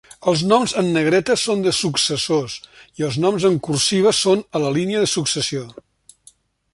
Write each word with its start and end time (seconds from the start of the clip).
Els 0.29 0.39
noms 0.51 0.71
en 0.81 0.87
negreta 0.95 1.35
són 1.41 1.59
de 1.65 1.73
successors, 1.81 2.55
i 3.01 3.07
els 3.09 3.19
noms 3.27 3.47
en 3.53 3.61
cursiva 3.69 4.17
són 4.23 4.45
a 4.57 4.63
la 4.67 4.73
línia 4.81 5.05
de 5.05 5.13
successió. 5.17 5.65